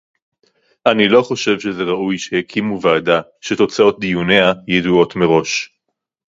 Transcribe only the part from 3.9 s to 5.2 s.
דיוניה ידועות